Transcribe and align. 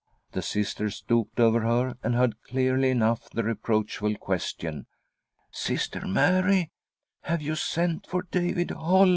The 0.31 0.41
Sister 0.41 0.89
stooped 0.89 1.39
over 1.39 1.59
her, 1.59 1.95
and 2.01 2.15
heard 2.15 2.33
clearly 2.47 2.89
enough 2.89 3.29
the 3.29 3.43
reproachful. 3.43 4.15
question:" 4.15 4.87
Sister 5.51 6.07
Mary, 6.07 6.71
have 7.25 7.43
you 7.43 7.53
sent 7.53 8.07
for 8.07 8.23
David 8.23 8.71
Holm?" 8.71 9.09